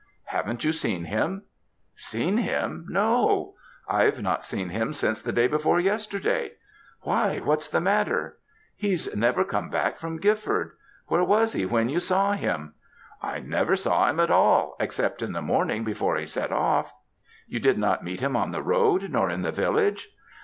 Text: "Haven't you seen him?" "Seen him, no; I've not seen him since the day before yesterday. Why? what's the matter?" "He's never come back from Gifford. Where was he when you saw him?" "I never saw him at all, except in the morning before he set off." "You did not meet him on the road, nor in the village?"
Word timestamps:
"Haven't 0.23 0.63
you 0.63 0.71
seen 0.71 1.03
him?" 1.05 1.43
"Seen 1.95 2.37
him, 2.37 2.87
no; 2.89 3.53
I've 3.87 4.19
not 4.19 4.43
seen 4.43 4.69
him 4.69 4.93
since 4.93 5.21
the 5.21 5.31
day 5.31 5.45
before 5.47 5.79
yesterday. 5.79 6.53
Why? 7.01 7.37
what's 7.37 7.67
the 7.67 7.79
matter?" 7.79 8.39
"He's 8.75 9.15
never 9.15 9.43
come 9.45 9.69
back 9.69 9.97
from 9.97 10.17
Gifford. 10.17 10.71
Where 11.05 11.23
was 11.23 11.53
he 11.53 11.67
when 11.67 11.87
you 11.87 11.99
saw 11.99 12.31
him?" 12.31 12.73
"I 13.21 13.41
never 13.41 13.75
saw 13.75 14.09
him 14.09 14.19
at 14.19 14.31
all, 14.31 14.75
except 14.79 15.21
in 15.21 15.33
the 15.33 15.41
morning 15.43 15.83
before 15.83 16.17
he 16.17 16.25
set 16.25 16.51
off." 16.51 16.91
"You 17.47 17.59
did 17.59 17.77
not 17.77 18.03
meet 18.03 18.21
him 18.21 18.35
on 18.35 18.49
the 18.49 18.63
road, 18.63 19.07
nor 19.11 19.29
in 19.29 19.43
the 19.43 19.51
village?" 19.51 20.09